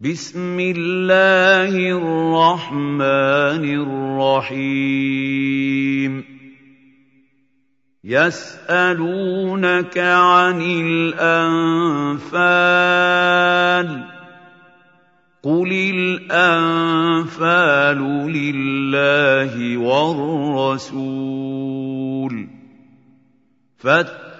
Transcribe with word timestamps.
بسم 0.00 0.60
الله 0.60 1.72
الرحمن 1.72 3.64
الرحيم. 4.44 6.24
يسألونك 8.04 9.98
عن 9.98 10.62
الأنفال 10.62 12.26
قل 15.42 15.72
الأنفال 15.72 17.98
لله 18.32 19.76
والرسول. 19.76 22.48
فاتقوا 23.78 24.25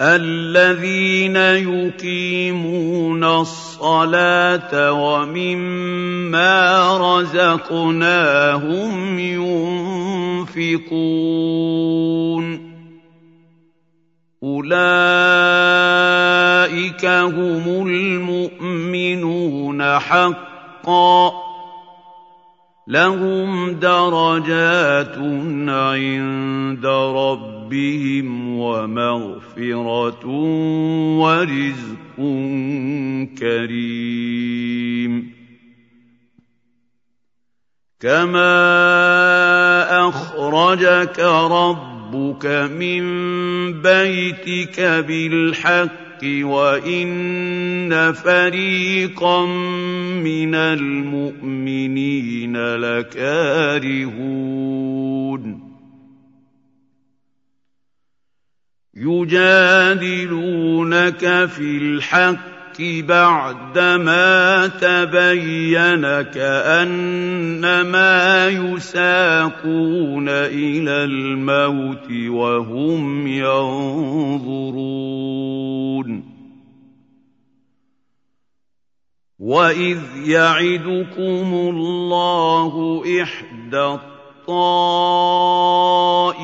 الذين 0.00 1.36
يقيمون 1.36 3.24
الصلاة 3.24 4.92
ومما 4.92 6.58
رزقناهم 7.20 9.18
ينفقون. 10.48 10.84
أولئك 14.42 14.74
هم 17.06 17.86
المؤمنون 17.88 19.82
حقا. 19.98 21.32
لهم 22.88 23.72
درجات 23.72 25.18
عند 25.68 26.86
ربهم 26.86 27.53
ومغفره 28.58 30.26
ورزق 31.18 32.16
كريم 33.38 35.34
كما 38.00 38.54
اخرجك 40.08 41.18
ربك 41.50 42.46
من 42.46 43.02
بيتك 43.82 44.80
بالحق 44.80 46.24
وان 46.24 48.12
فريقا 48.12 49.46
من 50.24 50.54
المؤمنين 50.54 52.56
لكارهون 52.56 54.24
يجادلونك 58.96 60.38
في 61.46 61.78
الحق 61.78 62.80
بعدما 62.80 64.66
تبين 64.66 66.02
كأنما 66.22 67.68
يساقون 68.48 70.28
إلى 70.28 71.04
الموت 71.04 72.10
وهم 72.28 73.26
ينظرون. 73.26 74.64
واذ 79.38 80.00
يعدكم 80.26 81.54
الله 81.54 83.02
احدى 83.22 84.13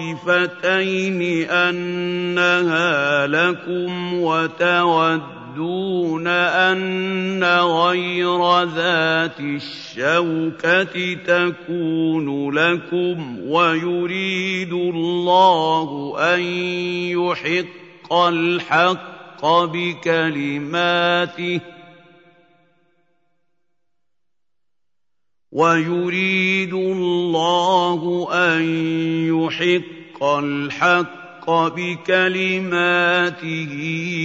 الطائفتين 0.00 1.50
أنها 1.50 3.26
لكم 3.26 4.14
وتودون 4.14 6.26
أن 6.26 7.44
غير 7.44 8.62
ذات 8.62 9.40
الشوكة 9.40 11.14
تكون 11.26 12.54
لكم 12.54 13.38
ويريد 13.48 14.72
الله 14.72 16.14
أن 16.34 16.40
يحق 17.10 18.12
الحق 18.12 19.44
بكلماته 19.44 21.60
ويريد 25.52 26.74
الله 26.74 28.28
ان 28.32 28.62
يحق 29.26 30.24
الحق 30.24 31.50
بكلماته 31.50 33.70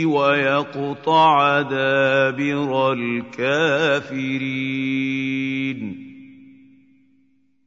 ويقطع 0.06 1.62
دابر 1.62 2.94
الكافرين 2.94 4.36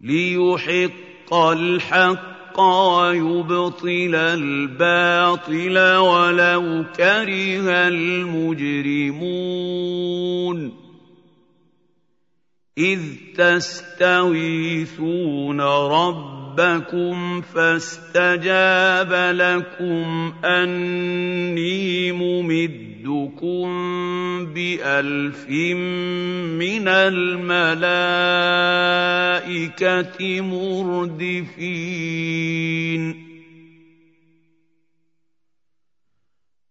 ليحق 0.00 1.34
الحق 1.34 2.60
ويبطل 2.60 4.14
الباطل 4.14 5.78
ولو 5.96 6.84
كره 6.96 7.88
المجرمون 7.88 9.28
إذ 12.78 13.00
تستغيثون 13.36 14.80
ربكم 15.60 17.40
فاستجاب 17.40 19.12
لكم 19.36 20.32
أني 20.44 22.12
ممدكم 22.12 23.68
بألف 24.54 25.48
من 26.58 26.88
الملائكة 26.88 27.60
مردفين. 30.40 31.68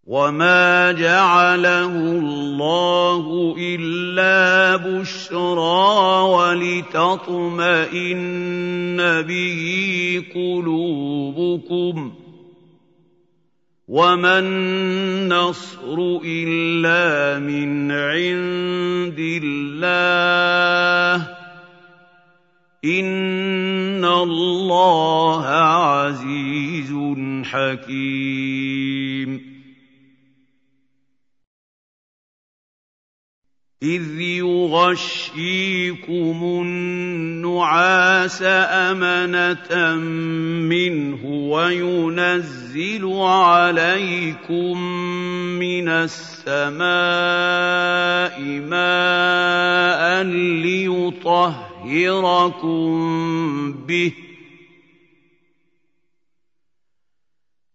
وما 0.08 0.92
جعله 0.92 1.92
الله 1.92 3.54
الا 3.60 4.76
بشرى 4.76 5.92
ولتطمئن 6.88 7.76
به 9.22 9.62
قلوبكم 10.34 12.12
وما 13.88 14.38
النصر 14.38 15.96
الا 16.24 17.38
من 17.38 17.92
عند 17.92 19.20
الله 19.44 21.28
ان 22.84 24.04
الله 24.04 25.46
عزيز 25.46 26.92
حكيم 27.44 28.37
إذ 33.82 34.20
يغشيكم 34.20 35.58
النعاس 36.62 38.42
أمنة 38.42 39.94
منه 40.66 41.24
وينزل 41.24 43.12
عليكم 43.12 44.82
من 45.58 45.88
السماء 45.88 46.78
ماء 48.66 50.22
ليطهركم 50.62 51.32
به 53.88 54.12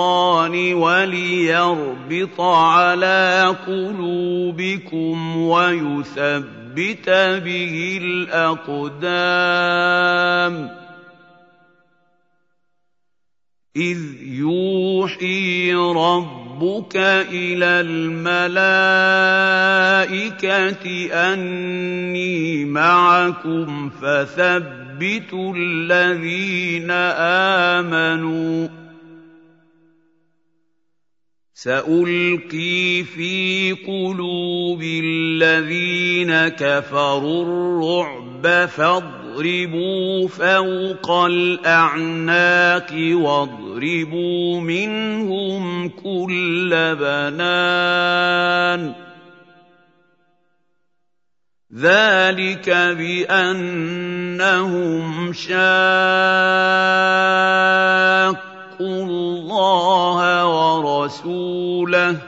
وليربط 0.75 2.41
على 2.41 3.57
قلوبكم 3.67 5.37
ويثبت 5.37 7.11
به 7.45 8.01
الأقدام 8.03 9.59
اذ 13.77 13.99
يوحي 14.23 15.75
رب 15.75 16.49
ربك 16.59 16.97
إلى 17.31 17.81
الملائكة 17.87 18.35
أني 21.33 22.65
معكم 22.65 23.91
فثبتوا 23.91 25.55
الذين 25.57 26.91
آمنوا 27.81 28.69
سألقي 31.55 33.05
في 33.05 33.73
قلوب 33.87 34.83
الذين 34.83 36.49
كفروا 36.49 37.43
الرعب 37.43 38.69
فاضربوا 38.69 39.18
فوق 40.29 41.11
الأعناق 41.11 42.91
واضربوا 43.13 44.61
منهم 44.61 45.89
كل 45.89 46.97
بنان. 47.01 48.95
ذلك 51.75 52.71
بأنهم 52.71 53.73
شاقوا 55.33 55.59
اللَّهَ 58.81 60.47
وَرَسُولَهُ 60.47 62.13
ۚ. 62.13 62.28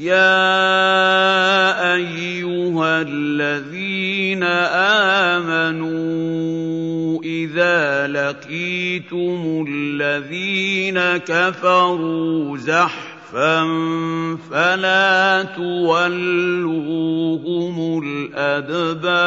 يَا 0.00 1.94
أَيُّهَا 1.94 3.02
الَّذِينَ 3.08 4.42
آمَنُوا 5.44 7.20
إِذَا 7.24 8.06
لَقِيتُمُ 8.08 9.66
الَّذِينَ 9.68 10.98
كَفَرُوا 11.16 12.56
زَحْفًا 12.56 13.60
فَلَا 14.50 15.42
تُوَلُّوهُمُ 15.56 16.96
الْأَدْبَارَ 18.04 19.20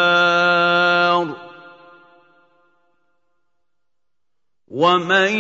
وَمَن 4.74 5.32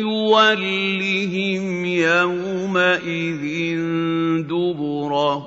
يُوَلِّهِمْ 0.00 1.84
يَوْمَئِذٍ 1.84 3.44
دُبُرَهُ 4.48 5.46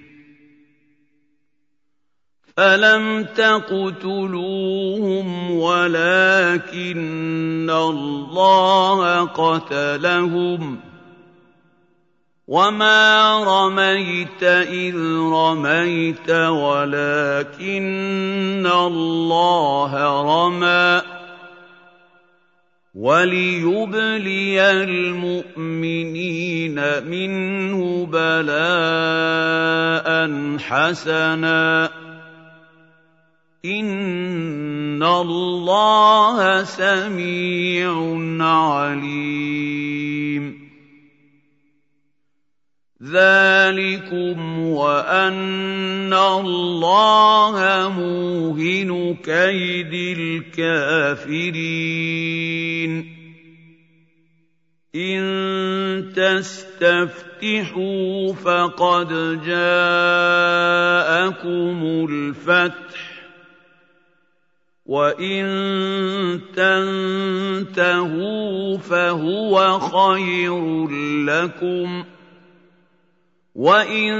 فَلَمْ 2.57 3.23
تَقْتُلُوهُمْ 3.35 5.27
وَلَٰكِنَّ 5.51 7.69
اللَّهَ 7.69 9.19
قَتَلَهُمْ 9.25 10.75
ۚ 10.77 10.79
وَمَا 12.47 13.43
رَمَيْتَ 13.43 14.43
إِذْ 14.43 14.95
رَمَيْتَ 15.33 16.29
وَلَٰكِنَّ 16.59 17.87
اللَّهَ 18.67 19.93
رَمَىٰ 20.35 21.01
وَلِيُبْلِيَ 22.95 24.61
الْمُؤْمِنِينَ 24.71 26.75
مِنْهُ 27.07 28.05
بَلَاءً 28.11 30.07
حَسَنًا 30.59 31.87
ۚ 31.87 31.91
إِنَّ 33.65 35.03
اللَّهَ 35.03 36.63
سَمِيعٌ 36.63 37.93
عَلِيمٌ 38.41 40.43
ذَٰلِكُمْ 43.03 44.59
وَأَنَّ 44.59 46.13
اللَّهَ 46.13 47.89
مُوهِنُ 47.89 49.15
كَيْدِ 49.23 49.93
الْكَافِرِينَ 50.17 51.31
إِن 54.95 55.21
تَسْتَفْتِحُوا 56.17 58.33
فَقَدْ 58.33 59.09
جَاءَكُمُ 59.45 60.39
الْفَتْحُ 62.09 62.90
وَإِن 64.85 65.45
تَنتَهُوا 66.57 68.17
فَهُوَ 68.77 69.79
خَيْرٌ 69.79 70.87
لَّكُمْ 71.25 72.03
ۖ 72.03 72.05
وَإِن 73.55 74.15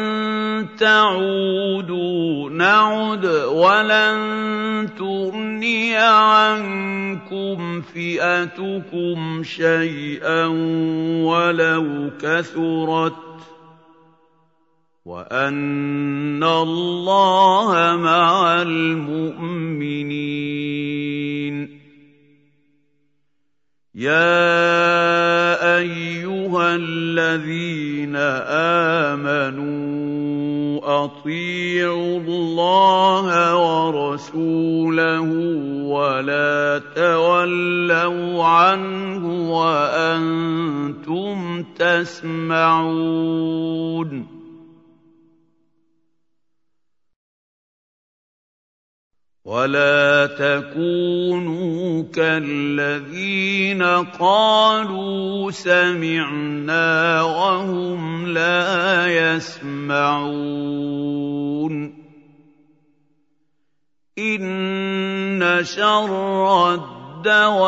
تَعُودُوا 0.78 2.50
نَعُدْ 2.50 3.26
وَلَن 3.26 4.90
تُغْنِيَ 4.98 5.98
عَنكُمْ 5.98 7.82
فِئَتُكُمْ 7.82 9.44
شَيْئًا 9.44 10.46
وَلَوْ 11.26 12.10
كَثُرَتْ 12.22 13.14
وَأَنَّ 15.06 16.44
اللَّهَ 16.44 17.96
مَعَ 17.98 18.62
الْمُؤْمِنِينَ 18.62 20.51
يَا 24.02 25.78
أَيُّهَا 25.78 26.76
الَّذِينَ 26.76 28.16
آمَنُوا 29.14 30.82
أَطِيعُوا 31.06 32.18
اللَّهَ 32.18 33.28
وَرَسُولَهُ 33.62 35.30
وَلَا 35.86 36.82
تَوَلَّوْا 36.96 38.44
عَنْهُ 38.44 39.52
وَأَنتُمْ 39.54 41.38
تَسْمَعُونَ 41.78 42.72
ولا 49.46 50.26
تكونوا 50.38 52.04
كالذين 52.14 53.84
قالوا 54.20 55.52
سمعنا 55.52 57.22
وهم 57.22 58.28
لا 58.28 59.08
يسمعون 59.36 60.52
ان 64.20 65.60
شر 65.64 66.12
الدواب 67.22 67.62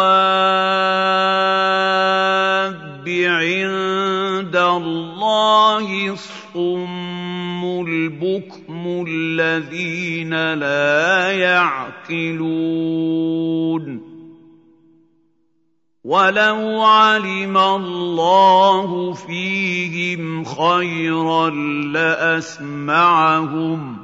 عند 3.08 4.56
الله 4.56 6.10
الصم 6.10 7.64
البكم 7.88 9.06
الذين 9.08 10.54
لا 10.54 11.32
يعقلون. 11.32 12.64
ولو 16.04 16.82
علم 16.82 17.58
الله 17.58 19.14
فيهم 19.14 20.44
خيرا 20.44 21.50
لاسمعهم 21.94 23.98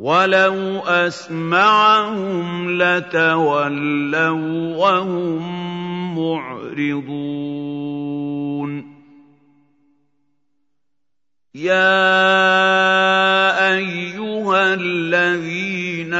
ولو 0.00 0.80
اسمعهم 0.80 2.70
لتولوا 2.82 4.76
وهم 4.76 5.42
معرضون 6.18 7.10
يا 11.54 12.10
ايها 13.76 14.74
الذين 14.74 16.14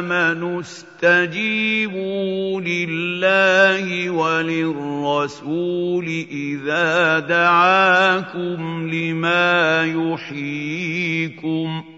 امنوا 0.00 0.60
استجيبوا 0.60 2.60
لله 2.60 4.10
وللرسول 4.10 6.06
اذا 6.30 7.18
دعاكم 7.18 8.90
لما 8.90 9.84
يحييكم 9.84 11.95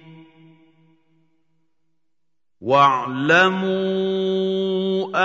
واعلموا 2.61 3.69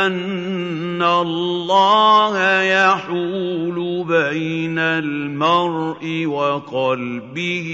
أن 0.05 1.01
الله 1.01 2.61
يحول 2.61 4.03
بين 4.07 4.79
المرء 4.79 6.25
وقلبه 6.25 7.67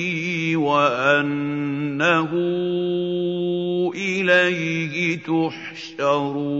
وأنه 0.57 2.29
إليه 3.95 5.19
تحشرون. 5.23 6.59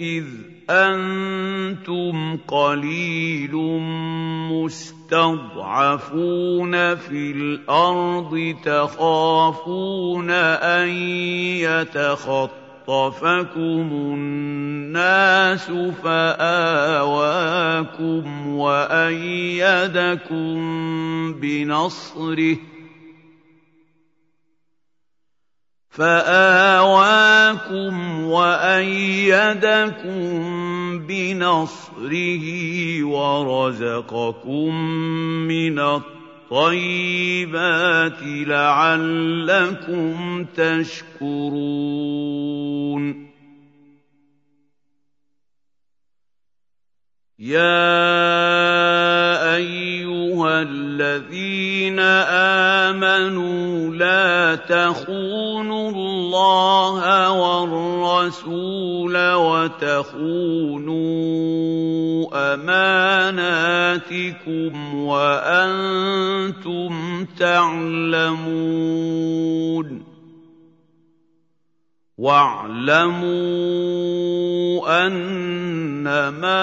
إذ 0.00 0.24
أنتم 0.70 2.36
قليل 2.48 3.54
مستضعفون 4.52 5.92
في 6.94 7.30
الأرض 7.30 8.54
تخافون 8.64 10.30
أن 10.30 10.88
يتخطفكم 11.68 12.58
الناس 13.92 15.70
فآواكم 16.02 17.28
وأيدكم 18.48 20.08
بنصره 21.32 22.56
فآواكم 25.98 27.94
وأيدكم 28.24 30.18
بنصره 31.06 32.44
ورزقكم 33.04 34.74
من 35.48 35.78
الطيبات 36.50 38.18
لعلكم 38.22 40.14
تشكرون 40.56 41.68
يا 47.38 47.54
ايها 49.54 50.62
الذين 50.62 52.00
امنوا 52.90 53.94
لا 53.94 54.54
تخونوا 54.54 55.90
الله 55.90 57.30
والرسول 57.30 59.14
وتخونوا 59.34 60.18
اماناتكم 62.54 63.84
وأنتم 64.94 66.90
تعلمون 67.38 68.48
واعلموا 72.18 73.28
أنما 75.06 76.58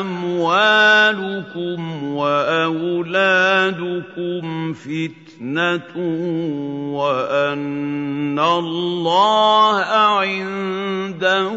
أموالكم 0.00 1.80
وأولادكم 2.14 3.62
فتنة 4.72 5.96
وأن 6.94 8.38
الله 8.38 9.76
عنده 9.84 11.50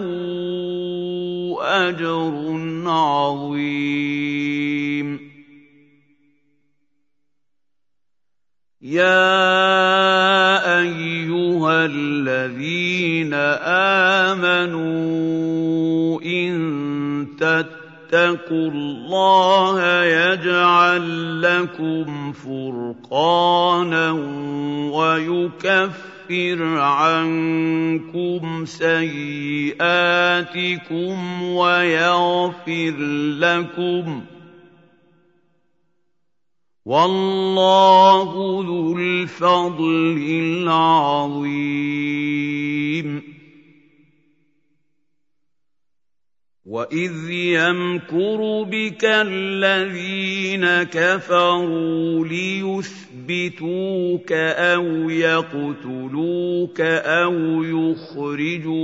أجر 1.61 2.33
عظيم. 2.85 4.49
يا 8.89 10.81
ايها 10.81 11.85
الذين 11.85 13.33
امنوا 14.33 15.01
ان 16.21 17.27
تتقوا 17.37 18.71
الله 18.71 20.03
يجعل 20.03 21.41
لكم 21.41 22.31
فرقانا 22.31 24.11
ويكفر 24.91 26.63
عنكم 26.79 28.65
سيئاتكم 28.65 29.83
ويغفر 31.43 32.95
لكم 33.39 34.21
ۖ 34.35 34.38
والله 36.89 38.33
ذو 38.65 38.97
الفضل 38.97 40.17
العظيم. 40.43 41.89
واذ 46.65 47.29
يمكر 47.29 48.63
بك 48.63 49.05
الذين 49.05 50.65
كفروا 50.83 52.25
ليثبتوك 52.25 53.71
أو 54.31 55.09
يقتلوك 55.09 56.81
أو 56.81 57.63
يخرجوك 57.63 58.79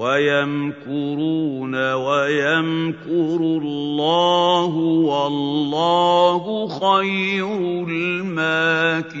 ويمكرون 0.00 1.74
ويمكر 1.92 3.40
الله 3.40 4.72
والله 5.12 6.44
خير 6.68 7.48
الماكرين. 7.88 9.20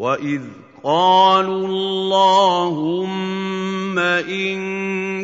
واذ 0.00 0.40
قالوا 0.84 1.66
اللهم 1.68 3.18
ان 3.98 4.56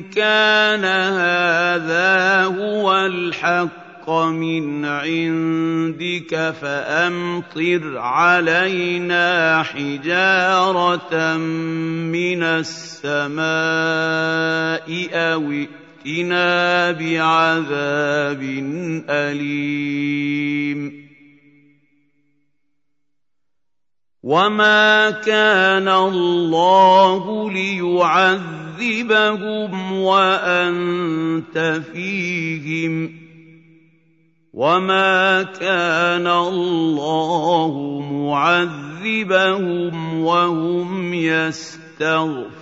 كان 0.03 0.85
هذا 0.85 2.45
هو 2.45 2.97
الحق 2.97 4.11
من 4.11 4.85
عندك 4.85 6.55
فامطر 6.61 7.99
علينا 7.99 9.63
حجاره 9.63 11.37
من 11.37 12.43
السماء 12.43 13.47
أو 15.13 15.53
ائتنا 16.07 16.93
بعذاب 16.93 18.43
اليم 19.09 21.06
وما 24.27 25.23
كان 25.23 25.87
الله 25.89 27.51
ليعذبهم 27.51 28.83
وانت 29.93 31.83
فيهم 31.93 33.13
وما 34.55 35.43
كان 35.43 36.27
الله 36.27 38.01
معذبهم 38.11 39.95
وهم 40.21 41.15
يستغفرون 41.15 42.57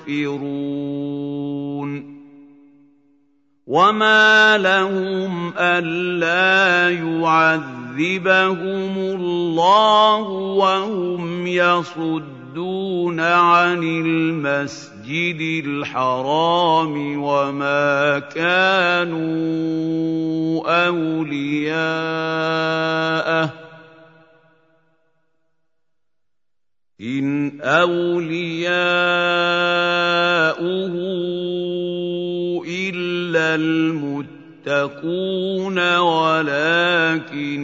وما 3.66 4.58
لهم 4.58 5.52
الا 5.56 6.90
يعذبهم 6.90 7.83
يعذبهم 7.98 8.98
الله 8.98 10.20
وهم 10.58 11.46
يصدون 11.46 13.20
عن 13.20 13.82
المسجد 13.82 15.64
الحرام 15.66 17.22
وما 17.22 18.18
كانوا 18.18 19.14
اولياءه 20.86 21.84
ان 27.00 27.60
اولياؤه 27.60 28.74
الا 32.66 33.54
المتقين 33.54 34.33
يتقون 34.66 35.98
ولكن 35.98 37.60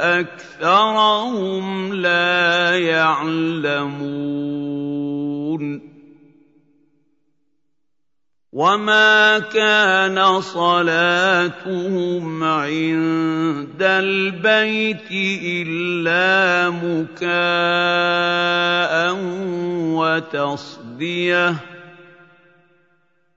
أكثرهم 0.00 1.94
لا 1.94 2.78
يعلمون 2.78 4.34
وما 8.52 9.38
كان 9.38 10.40
صلاتهم 10.40 12.44
عند 12.44 13.82
البيت 13.82 15.10
إلا 15.42 16.70
مكاء 16.70 17.34
وتصدية 19.94 21.73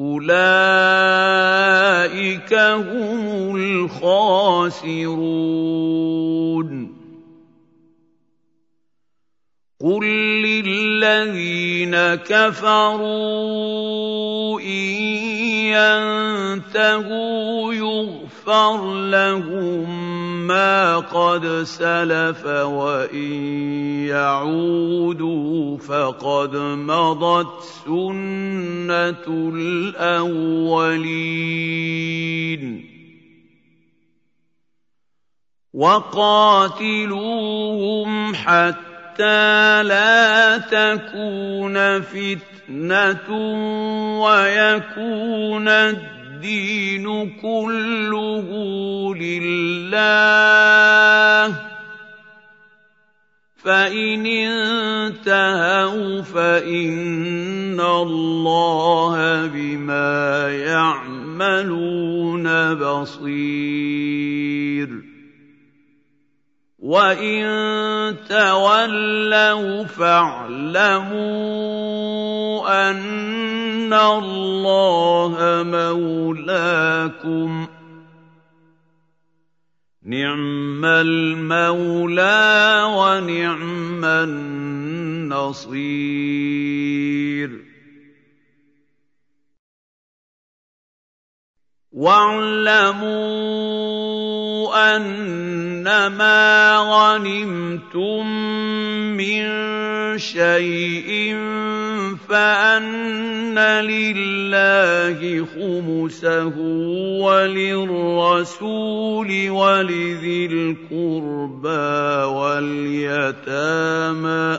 أولئك 0.00 0.34
هم 2.54 3.56
الخاسرون 3.56 5.04
قل 9.80 10.04
للذين 10.42 11.96
كفروا 12.14 13.00
إن 14.60 14.66
ينتهوا 16.64 17.72
يغفر 18.46 18.94
لهم 18.94 19.88
ما 20.46 20.96
قد 20.98 21.62
سلف 21.62 22.46
وإن 22.46 23.32
يعودوا 24.08 25.78
فقد 25.78 26.56
مضت 26.56 27.62
سنة 27.84 29.50
الأولين. 29.54 30.84
وقاتلوهم 35.74 36.74
حتى 38.34 39.82
لا 39.82 40.58
تكون 40.58 42.00
فتنة 42.00 43.30
ويكون 44.20 45.68
الدين 45.68 46.13
الدين 46.44 47.40
كله 47.40 48.48
لله. 49.16 50.04
فإن 53.64 54.26
انتهوا 54.26 56.22
فإن 56.22 57.80
الله 57.80 59.46
بما 59.46 60.48
يعملون 60.52 61.94
بصير. 62.74 64.24
وإن 66.78 67.44
تولوا 68.28 69.84
فاعلموا 69.84 71.10
أن 72.90 72.96
الله 73.92 75.62
مولاكم 75.66 77.66
نعم 80.02 80.84
المولى 80.84 82.82
ونعم 82.96 84.04
النصير 84.04 85.74
واعلموا 91.92 94.03
انما 94.74 96.76
غنمتم 96.76 98.26
من 99.16 99.44
شيء 100.18 101.36
فان 102.28 103.58
لله 103.58 105.46
خمسه 105.54 106.56
وللرسول 107.24 109.30
ولذي 109.50 110.46
القربى 110.46 112.24
واليتامى 113.04 114.58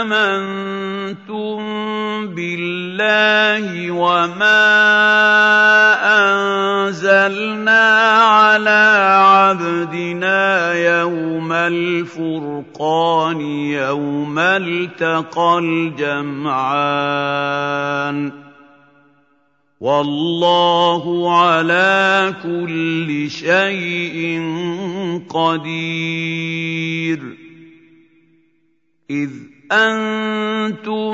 آمنتم 0.00 1.58
بالله 2.34 3.90
وما 3.90 4.60
أنزلنا 6.20 7.84
على 8.22 8.82
عبدنا 9.20 10.72
يوم 11.00 11.52
الفرقان 11.52 13.40
يوم 13.40 14.38
التقى 14.38 15.58
الجمعان 15.58 16.90
والله 19.80 21.34
على 21.40 22.34
كل 22.42 23.30
شيء 23.30 24.42
قدير 25.28 27.20
إذ 29.10 29.49
أنتم 29.72 31.10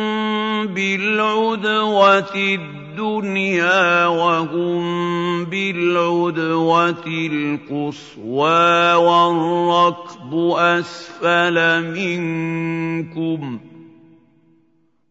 بالعدوة 0.66 2.34
الدنيا 2.34 4.06
وهم 4.06 5.44
بالعدوة 5.44 7.04
القصوى 7.06 8.94
والركب 8.94 10.34
أسفل 10.56 11.82
منكم 11.92 13.60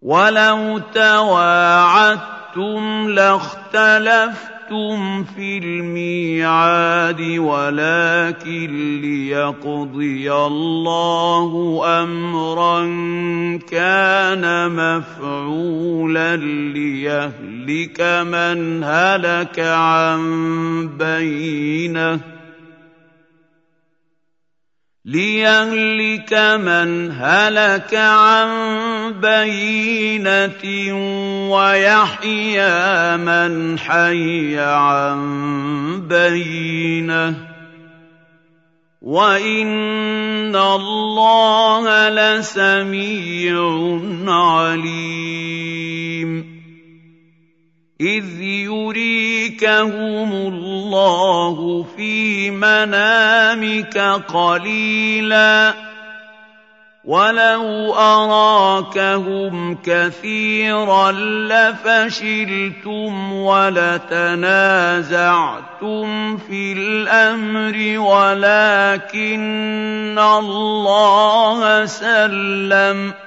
ولو 0.02 0.78
تواعدتم 0.94 2.36
شئتم 2.56 4.55
لاختلفتم 4.72 5.24
في 5.24 5.58
الميعاد 5.58 7.22
ولكن 7.22 9.02
ليقضي 9.02 10.34
الله 10.34 11.82
امرا 12.04 12.80
كان 13.70 14.72
مفعولا 14.72 16.36
ليهلك 16.74 18.02
من 18.02 18.84
هلك 18.84 19.60
عن 19.60 20.90
بينه 20.98 22.35
ليهلك 25.06 26.34
من 26.34 27.12
هلك 27.12 27.94
عن 27.96 28.50
بينه 29.22 30.64
ويحيى 31.54 33.18
من 33.18 33.80
حي 33.80 34.60
عن 34.60 35.22
بينه 36.10 37.36
وان 39.02 40.56
الله 40.56 42.10
لسميع 42.10 43.56
عليم 44.28 45.76
إذ 48.02 48.42
يريكهم 48.42 50.32
الله 50.32 51.86
في 51.98 52.52
منامك 52.52 53.98
قليلا. 54.28 55.74
ولو 57.06 57.94
أراكهم 57.94 59.78
كثيرا 59.84 61.12
لفشلتم 61.52 63.14
ولتنازعتم 63.34 64.38
في 66.38 66.74
الأمر 66.74 68.00
ولكن 68.00 69.36
الله 70.20 71.86
سلم 71.86 73.12
ۖ. 73.12 73.25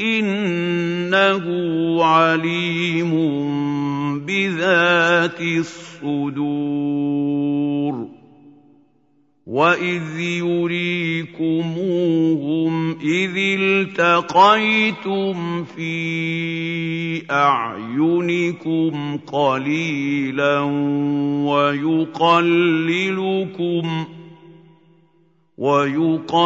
إِنَّهُ 0.00 1.44
عَلِيمٌ 2.04 3.10
بِذَاتِ 4.26 5.40
الصُّدُورِ. 5.40 6.60
وَإِذْ 9.46 10.20
يُرِيكُمُوهُمْ 10.20 11.30
إِذِ 12.90 13.36
الْتَقَيْتُمْ 13.60 15.34
فِي 15.64 17.22
أَعْيُنِكُمْ 17.30 19.16
قَلِيلًا 19.26 20.60
وَيُقَلِّلُكُمْ 21.50 22.44
ۖ 24.04 24.06
ويقللكم 25.60 26.44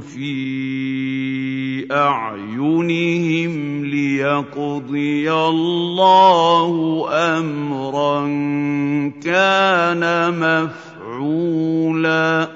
في 0.00 1.92
أعينهم 1.92 3.84
ليقضي 3.84 5.32
الله 5.32 7.06
أمرا 7.12 8.20
كان 9.22 10.34
مفعولا. 11.08 12.48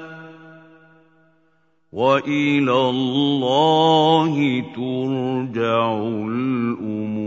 وإلى 1.92 2.90
الله 2.90 4.61
ترجع 4.77 6.03
الأمور. 6.09 7.19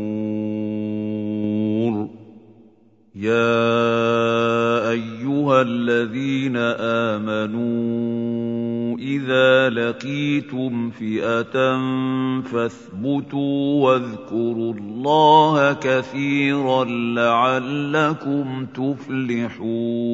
يا 3.16 4.90
ايها 4.90 5.62
الذين 5.62 6.58
امنوا 7.18 8.98
اذا 8.98 9.70
لقيتم 9.70 10.90
فئه 10.90 11.78
فاثبتوا 12.42 13.84
واذكروا 13.86 14.74
الله 14.74 15.74
كثيرا 15.74 16.86
لعلكم 17.16 18.66
تفلحون 18.66 20.14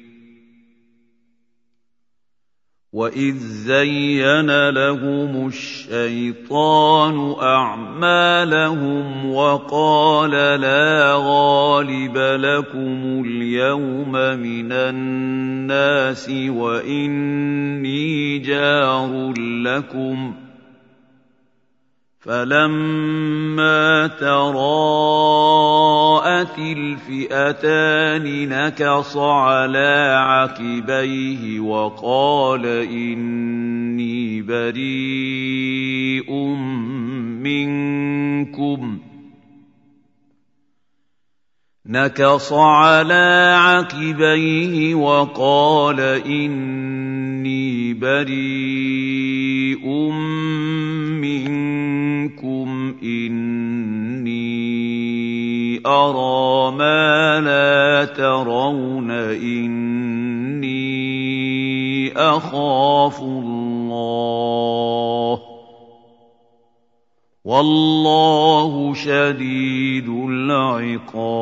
واذ 2.93 3.37
زين 3.39 4.69
لهم 4.69 5.47
الشيطان 5.47 7.35
اعمالهم 7.41 9.31
وقال 9.31 10.31
لا 10.31 11.13
غالب 11.15 12.17
لكم 12.17 13.23
اليوم 13.25 14.11
من 14.11 14.71
الناس 14.71 16.29
واني 16.49 18.39
جار 18.39 19.33
لكم 19.63 20.33
فلما 22.21 24.07
تراءت 24.19 25.39
الفئتان 26.59 28.49
نكص 28.49 29.17
على 29.17 30.15
عقبيه 30.17 31.59
وقال 31.59 32.65
اني 32.65 34.41
بريء 34.41 36.33
منكم 37.41 38.99
نكص 41.85 42.53
على 42.53 43.55
عقبيه 43.57 44.95
وقال 44.95 45.99
اني 46.25 47.93
بريء 47.93 49.41
منكم 49.81 50.80
إني 53.03 54.41
أرى 55.87 56.71
ما 56.71 57.39
لا 57.39 58.05
ترون 58.05 59.11
إني 59.11 60.81
أخاف 62.17 63.21
الله 63.21 64.81
والله 67.45 68.93
شديد 68.93 70.09
العقاب 70.09 71.41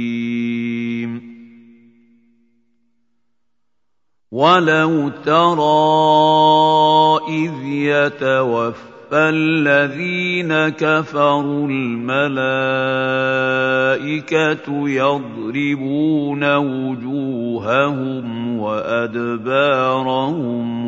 ولو 4.31 5.09
ترى 5.25 5.59
اذ 7.29 7.53
يتوفى 7.65 8.91
فالذين 9.11 10.69
كفروا 10.69 11.67
الملائكة 11.67 12.59
يضربون 14.89 16.55
وجوههم 16.55 18.25
وأدبارهم 18.59 20.15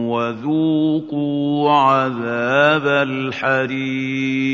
وذوقوا 0.07 1.71
عذاب 1.71 2.87
الحريق 2.87 4.53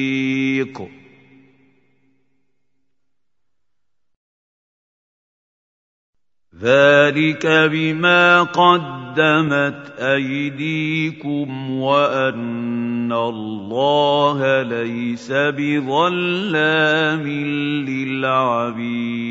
ذلك 6.62 7.48
بما 7.48 8.44
قدمت 8.44 9.94
ايديكم 10.00 11.72
وان 11.72 13.12
الله 13.12 14.62
ليس 14.62 15.32
بظلام 15.32 17.28
للعبيد 17.88 19.30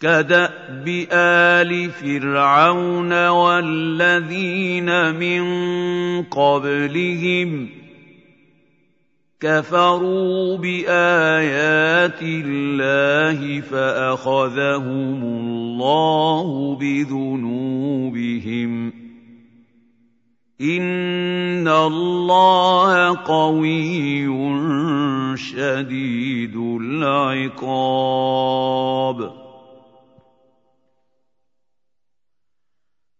كداب 0.00 1.06
ال 1.12 1.90
فرعون 1.90 3.28
والذين 3.28 5.14
من 5.14 5.42
قبلهم 6.22 7.83
كفروا 9.44 10.56
بآيات 10.56 12.22
الله 12.22 13.60
فأخذهم 13.60 15.24
الله 15.24 16.76
بذنوبهم. 16.80 18.92
إن 20.60 21.68
الله 21.68 23.16
قوي 23.16 24.26
شديد 25.36 26.56
العقاب. 26.80 27.84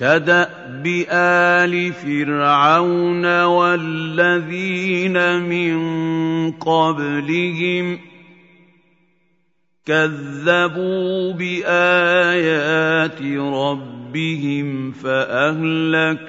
كدأب 0.00 0.86
آل 1.10 1.92
فرعون 1.92 3.42
والذين 3.44 5.42
من 5.42 5.80
قبلهم 6.52 7.98
كذبوا 9.86 11.32
بآيات 11.32 13.22
ربهم 13.38 14.92
فأهلكناهم 14.92 16.20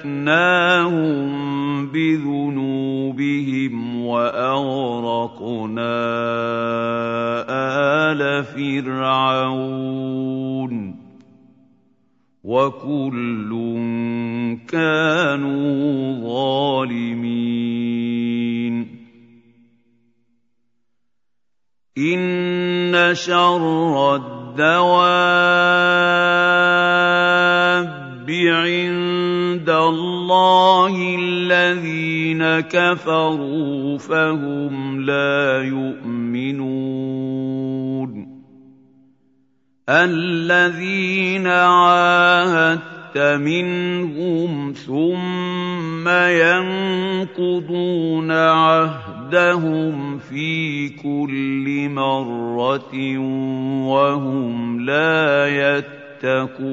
بذنوبهم 1.86 3.72
وأغرقنا 4.06 5.92
آل 8.10 8.44
فرعون 8.44 10.22
وكل 12.44 13.50
كانوا 14.68 16.14
ظالمين. 16.28 17.42
إن 21.98 23.14
شر 23.14 24.16
الدواب 24.16 25.12
عند 28.30 29.70
الله 29.70 31.16
الذين 31.18 32.60
كفروا 32.60 33.98
فهم 33.98 35.00
لا 35.00 35.62
يؤمنون. 35.62 37.12
الذين 39.88 41.46
عاهدت 41.46 43.18
منهم 43.18 44.72
ثم 44.72 46.08
ينقضون 47.28 47.80
عهدهم 48.30 50.18
في 50.18 50.88
كل 50.88 51.88
مرة 51.88 53.18
وهم 53.88 54.80
لا 54.80 55.48
يتقون 56.22 56.72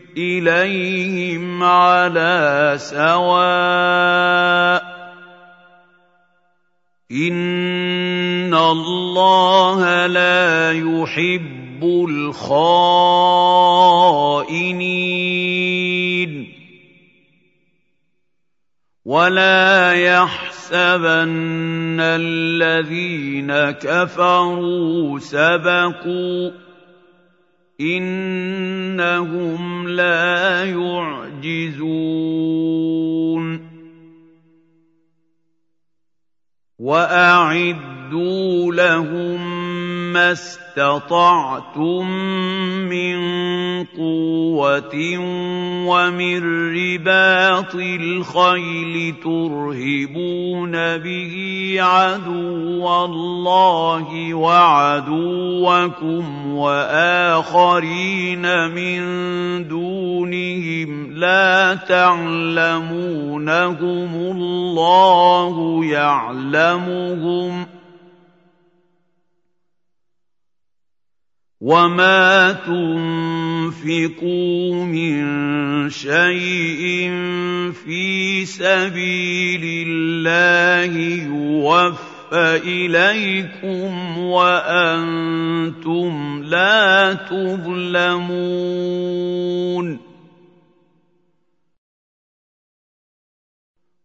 إليهم 0.17 1.63
على 1.63 2.73
سواء 2.77 4.31
إن 7.11 8.53
الله 8.53 10.07
لا 10.07 10.71
يحب 10.71 11.83
الخائنين 11.83 12.51
ولا 19.05 19.93
يحسبن 19.93 21.97
الذين 21.99 23.71
كفروا 23.71 25.19
سبقوا 25.19 26.51
إنهم 27.81 29.61
لا 29.87 30.65
يعجزون 30.65 32.11
وأعدوا 36.79 38.73
لهم 38.73 39.41
ما 40.13 40.31
استطعتم 40.31 42.11
من 42.89 43.17
ومن 45.87 46.39
رباط 46.75 47.75
الخيل 47.75 49.15
ترهبون 49.23 50.71
به 50.97 51.75
عدو 51.79 53.05
الله 53.05 54.33
وعدوكم 54.33 56.25
وآخرين 56.55 58.41
من 58.69 59.01
دونهم 59.67 61.11
لا 61.11 61.75
تعلمونهم 61.75 62.91
الله 64.15 65.85
يعلمهم 65.85 67.65
ۖ 67.65 67.67
وما 71.61 72.51
تنفقوا 72.65 74.25
من 74.85 75.89
شيء 75.89 77.11
في 77.85 78.45
سبيل 78.45 79.87
الله 79.87 80.97
يوفى 81.29 82.61
اليكم 82.65 84.17
وأنتم 84.17 86.13
لا 86.43 87.13
تظلمون 87.13 88.41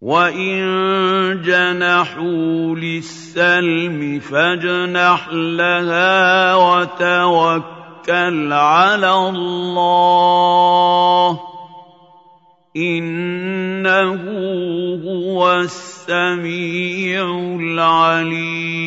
وَإِن 0.07 1.43
جَنَحُوا 1.43 2.77
لِلسَّلْمِ 2.79 3.99
فَاجْنَحْ 4.23 5.29
لَهَا 5.35 6.55
وَتَوَكَّلْ 6.55 8.53
عَلَى 8.53 9.15
اللَّهِ 9.35 10.53
ۚ 11.35 11.39
إِنَّهُ 12.77 14.23
هُوَ 15.03 15.53
السَّمِيعُ 15.67 17.27
الْعَلِيمُ 17.61 18.87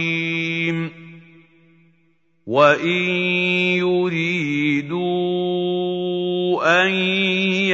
وَإِن 2.48 3.04
يُرِيدُوا 3.84 5.04
أَن 6.84 6.92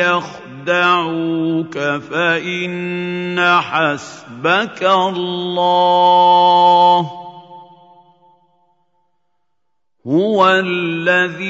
يَخْرُجُوا 0.01 0.44
يخدعوك 0.65 1.77
فإن 1.77 3.37
حسبك 3.61 4.83
الله. 4.83 5.91
هو 10.07 10.49
الذي 10.49 11.45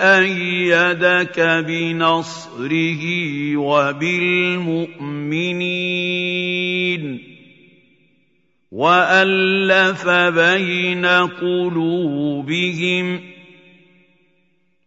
أيدك 0.00 1.40
بنصره 1.66 3.02
وبالمؤمنين. 3.56 4.98
وألف 8.72 10.08
بين 10.08 11.06
قلوبهم 11.40 13.18
ۖ 13.18 13.22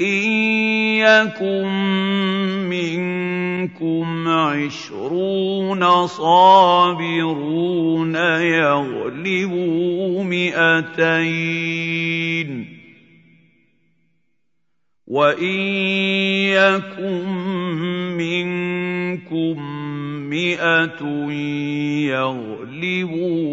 إن 0.00 0.22
يكن 1.00 1.66
منكم 2.68 4.28
عشرون 4.28 6.06
صابرون 6.06 7.34
يغلبوا 8.40 10.24
مئتين 10.24 11.56
وإن 15.06 15.60
يكن 16.52 17.28
منكم 18.16 19.56
مئة 20.28 21.02
يغلبوا 22.12 23.46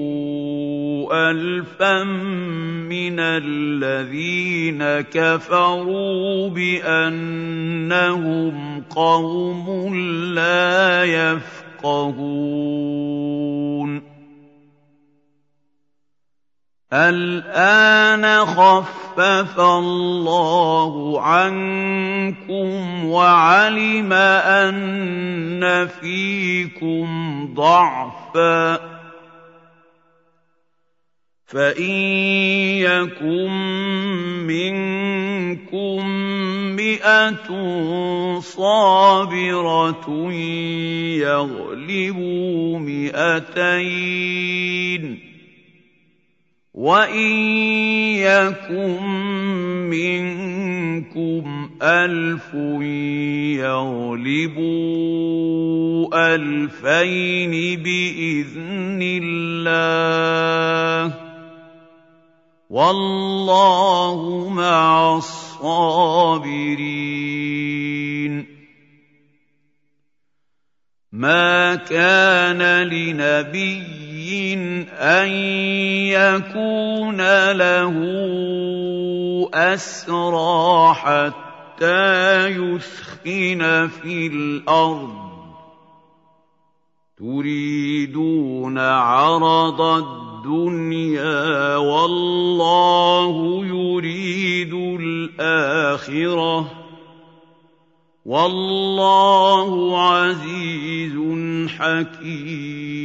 ألفا 1.11 2.03
من 2.03 3.19
الذين 3.19 4.83
كفروا 5.01 6.49
بأنهم 6.49 7.63
قوم 8.89 9.95
لا 10.35 11.03
يفقهون. 11.03 12.83
الآن 16.93 18.45
خفف 18.45 19.59
الله 19.59 21.21
عنكم 21.21 23.05
وعلم 23.05 24.13
أن 24.13 25.87
فيكم 25.87 27.07
ضعفا. 27.53 29.02
فإن 31.53 31.91
يكن 32.81 33.51
منكم 34.47 36.07
مئة 36.75 37.49
صابرة 38.39 40.31
يغلبوا 41.21 42.79
مئتين 42.79 44.43
وَإِن 46.73 47.37
يَكُن 48.17 49.03
مِّنكُمْ 49.93 51.69
أَلْفٌ 51.81 52.53
يَغْلِبُوا 54.57 54.73
أَلْفَيْنِ 56.35 57.53
بِإِذْنِ 57.83 58.99
اللَّهِ 59.23 61.09
ۗ 61.09 61.22
وَاللَّهُ 62.73 64.49
مَعَ 64.49 65.17
الصَّابِرِينَ. 65.17 66.73
مَا 71.11 71.75
كَانَ 71.75 72.87
لِنَبِيٍّ 72.87 73.93
أن 74.89 75.27
يكون 76.09 77.51
له 77.51 77.95
أسرى 79.53 80.93
حتى 80.93 82.47
يثخن 82.47 83.87
في 83.87 84.27
الأرض. 84.27 85.13
تريدون 87.17 88.77
عرض 88.77 90.22
والله 91.77 93.65
يريد 93.65 94.73
الآخرة. 94.73 96.71
والله 98.25 100.01
عزيز 100.07 101.13
حكيم. 101.69 103.03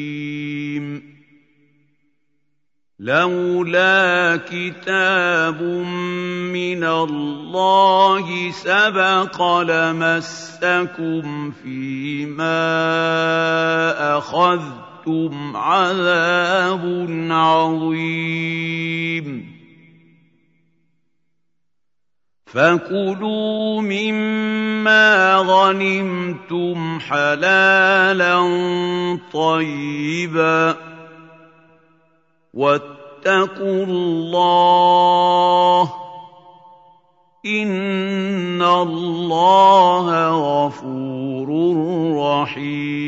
لولا 3.00 4.36
كتاب 4.36 5.62
من 6.52 6.84
الله 6.84 8.50
سبق 8.50 9.60
لمسكم 9.60 11.50
فيما 11.50 12.48
اخذتم 14.98 15.56
عذاب 15.56 17.06
عظيم. 17.30 19.26
فكلوا 22.46 23.82
مما 23.82 25.36
غنمتم 25.36 27.00
حلالا 27.00 28.38
طيبا 29.32 30.76
واتقوا 32.54 33.84
الله 33.84 35.92
ان 37.46 38.62
الله 38.62 40.30
غفور 40.30 41.48
رحيم. 42.16 43.07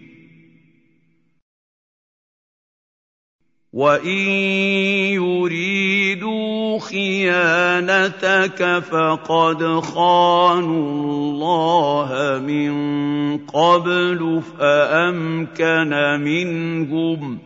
وَإِن 3.73 4.19
يُرِيدُوا 5.15 6.79
خِيَانَتَكَ 6.79 8.59
فَقَدْ 8.91 9.79
خَانُوا 9.79 10.83
اللَّهَ 10.91 12.39
مِن 12.43 12.71
قَبْلُ 13.47 14.41
فَأَمْكَنَ 14.59 16.19
مِنْهُمْ 16.19 17.37
ۗ 17.37 17.39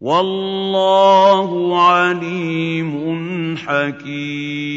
وَاللَّهُ 0.00 1.78
عَلِيمٌ 1.82 3.56
حَكِيمٌ 3.66 4.76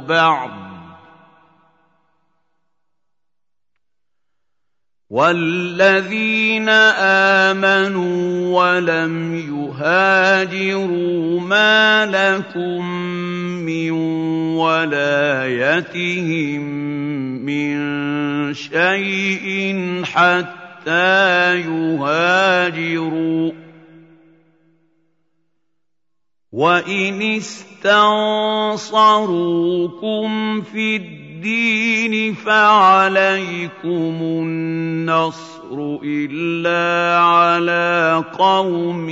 بعض. 0.00 0.50
والذين 5.10 6.68
آمنوا 7.48 8.60
ولم 8.60 9.34
يهاجروا 9.34 11.40
ما 11.40 12.06
لكم 12.06 12.84
من 13.64 13.90
ولايتهم 14.56 16.60
من 17.44 17.78
شيء 18.54 19.76
حتى 20.04 21.60
يهاجروا. 21.60 23.52
وان 26.52 27.22
استنصروكم 27.22 27.90
في 30.62 30.96
الدين 30.96 32.34
فعليكم 32.34 34.16
النصر 34.22 35.98
إلا 36.04 37.18
على 37.20 38.24
قوم 38.38 39.06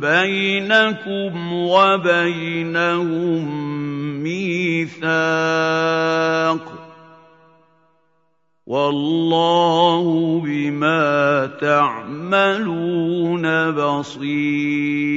بينكم 0.00 1.52
وبينهم 1.52 3.44
ميثاق 4.22 5.06
والله 8.66 10.40
بما 10.44 11.46
تعملون 11.60 13.46
بصير 13.70 15.16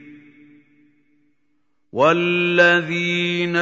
والذين 1.93 3.55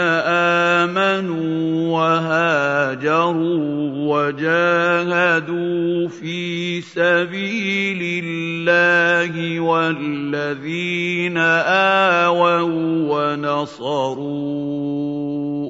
امنوا 0.86 1.98
وهاجروا 1.98 3.90
وجاهدوا 4.30 6.08
في 6.08 6.82
سبيل 6.82 8.24
الله 8.26 9.60
والذين 9.60 11.38
اووا 11.38 12.62
ونصروا 13.10 14.20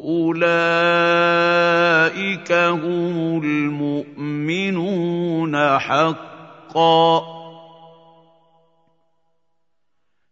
اولئك 0.04 1.32
هم 2.52 3.42
المؤمنون 3.44 5.00
حقا 5.80 7.29